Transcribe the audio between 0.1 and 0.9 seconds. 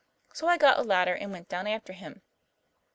So I got a